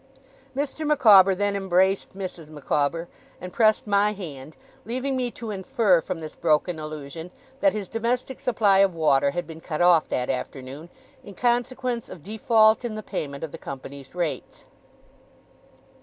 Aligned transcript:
Mr. 0.55 0.83
Micawber 0.83 1.35
then 1.35 1.55
embraced 1.55 2.17
Mrs. 2.17 2.49
Micawber, 2.49 3.07
and 3.39 3.53
pressed 3.53 3.85
my 3.85 4.13
hand; 4.13 4.55
leaving 4.83 5.15
me 5.15 5.29
to 5.29 5.51
infer 5.51 6.01
from 6.01 6.21
this 6.21 6.33
broken 6.35 6.79
allusion 6.79 7.29
that 7.59 7.73
his 7.73 7.87
domestic 7.87 8.39
supply 8.39 8.79
of 8.79 8.95
water 8.95 9.29
had 9.29 9.45
been 9.45 9.61
cut 9.61 9.79
off 9.79 10.09
that 10.09 10.27
afternoon, 10.27 10.89
in 11.23 11.35
consequence 11.35 12.09
of 12.09 12.23
default 12.23 12.83
in 12.83 12.95
the 12.95 13.03
payment 13.03 13.43
of 13.43 13.51
the 13.51 13.59
company's 13.59 14.15
rates. 14.15 14.65